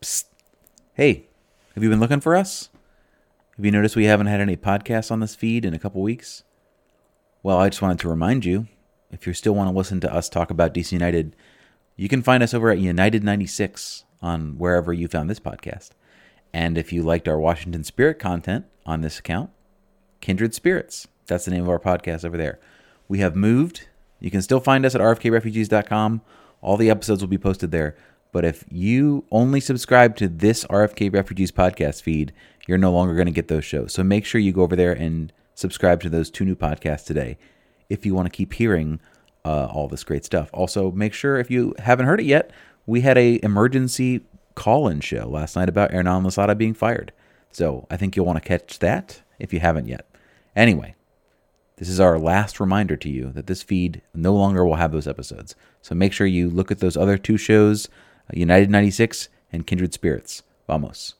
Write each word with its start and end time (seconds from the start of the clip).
Psst. 0.00 0.24
Hey, 0.94 1.26
have 1.74 1.82
you 1.82 1.90
been 1.90 2.00
looking 2.00 2.20
for 2.20 2.36
us? 2.36 2.70
Have 3.56 3.64
you 3.64 3.70
noticed 3.70 3.96
we 3.96 4.04
haven't 4.04 4.26
had 4.28 4.40
any 4.40 4.56
podcasts 4.56 5.10
on 5.10 5.20
this 5.20 5.34
feed 5.34 5.64
in 5.64 5.74
a 5.74 5.78
couple 5.78 6.00
weeks? 6.02 6.44
Well, 7.42 7.58
I 7.58 7.68
just 7.68 7.82
wanted 7.82 7.98
to 8.00 8.08
remind 8.08 8.44
you 8.44 8.68
if 9.10 9.26
you 9.26 9.32
still 9.32 9.54
want 9.54 9.70
to 9.70 9.76
listen 9.76 10.00
to 10.00 10.12
us 10.12 10.28
talk 10.28 10.50
about 10.50 10.74
DC 10.74 10.92
United, 10.92 11.34
you 11.96 12.08
can 12.08 12.22
find 12.22 12.42
us 12.42 12.54
over 12.54 12.70
at 12.70 12.78
United 12.78 13.24
96 13.24 14.04
on 14.22 14.58
wherever 14.58 14.92
you 14.92 15.08
found 15.08 15.28
this 15.28 15.40
podcast. 15.40 15.90
And 16.52 16.78
if 16.78 16.92
you 16.92 17.02
liked 17.02 17.28
our 17.28 17.38
Washington 17.38 17.84
Spirit 17.84 18.18
content 18.18 18.66
on 18.86 19.00
this 19.00 19.18
account, 19.18 19.50
Kindred 20.20 20.54
Spirits. 20.54 21.08
That's 21.26 21.44
the 21.44 21.50
name 21.50 21.62
of 21.62 21.68
our 21.68 21.78
podcast 21.78 22.24
over 22.24 22.36
there. 22.36 22.58
We 23.08 23.18
have 23.18 23.36
moved. 23.36 23.88
You 24.20 24.30
can 24.30 24.42
still 24.42 24.60
find 24.60 24.86
us 24.86 24.94
at 24.94 25.00
rfkrefugees.com. 25.00 26.22
All 26.60 26.76
the 26.76 26.90
episodes 26.90 27.22
will 27.22 27.28
be 27.28 27.38
posted 27.38 27.70
there. 27.70 27.96
But 28.32 28.44
if 28.44 28.64
you 28.70 29.24
only 29.30 29.60
subscribe 29.60 30.16
to 30.16 30.28
this 30.28 30.64
RFK 30.66 31.12
Refugees 31.12 31.50
podcast 31.52 32.02
feed, 32.02 32.32
you're 32.66 32.78
no 32.78 32.92
longer 32.92 33.14
going 33.14 33.26
to 33.26 33.32
get 33.32 33.48
those 33.48 33.64
shows. 33.64 33.92
So 33.92 34.04
make 34.04 34.24
sure 34.24 34.40
you 34.40 34.52
go 34.52 34.62
over 34.62 34.76
there 34.76 34.92
and 34.92 35.32
subscribe 35.54 36.00
to 36.02 36.10
those 36.10 36.30
two 36.30 36.44
new 36.44 36.54
podcasts 36.54 37.04
today 37.04 37.38
if 37.88 38.04
you 38.04 38.14
want 38.14 38.26
to 38.26 38.36
keep 38.36 38.52
hearing 38.52 39.00
uh, 39.44 39.66
all 39.66 39.88
this 39.88 40.04
great 40.04 40.24
stuff. 40.24 40.50
Also, 40.52 40.90
make 40.90 41.14
sure 41.14 41.38
if 41.38 41.50
you 41.50 41.74
haven't 41.78 42.06
heard 42.06 42.20
it 42.20 42.26
yet, 42.26 42.50
we 42.86 43.00
had 43.00 43.16
a 43.16 43.40
emergency 43.42 44.20
call-in 44.54 45.00
show 45.00 45.28
last 45.28 45.56
night 45.56 45.68
about 45.68 45.92
Hernan 45.92 46.24
Losada 46.24 46.54
being 46.54 46.74
fired. 46.74 47.12
So 47.50 47.86
I 47.90 47.96
think 47.96 48.14
you'll 48.14 48.26
want 48.26 48.42
to 48.42 48.46
catch 48.46 48.78
that 48.80 49.22
if 49.38 49.52
you 49.52 49.60
haven't 49.60 49.88
yet. 49.88 50.06
Anyway, 50.54 50.94
this 51.76 51.88
is 51.88 52.00
our 52.00 52.18
last 52.18 52.60
reminder 52.60 52.96
to 52.96 53.08
you 53.08 53.30
that 53.32 53.46
this 53.46 53.62
feed 53.62 54.02
no 54.12 54.34
longer 54.34 54.66
will 54.66 54.74
have 54.74 54.92
those 54.92 55.06
episodes. 55.06 55.54
So 55.80 55.94
make 55.94 56.12
sure 56.12 56.26
you 56.26 56.50
look 56.50 56.70
at 56.70 56.80
those 56.80 56.96
other 56.96 57.16
two 57.16 57.36
shows, 57.36 57.88
United 58.34 58.70
96 58.70 59.28
and 59.52 59.66
Kindred 59.66 59.94
Spirits. 59.94 60.42
Vamos. 60.66 61.14